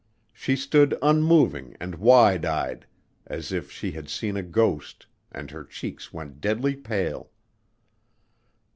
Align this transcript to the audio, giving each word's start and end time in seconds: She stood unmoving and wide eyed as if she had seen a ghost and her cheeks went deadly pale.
She 0.33 0.55
stood 0.55 0.97
unmoving 1.03 1.77
and 1.79 1.93
wide 1.93 2.43
eyed 2.43 2.87
as 3.27 3.51
if 3.51 3.69
she 3.71 3.91
had 3.91 4.09
seen 4.09 4.35
a 4.35 4.41
ghost 4.41 5.05
and 5.31 5.51
her 5.51 5.63
cheeks 5.63 6.11
went 6.11 6.41
deadly 6.41 6.75
pale. 6.75 7.29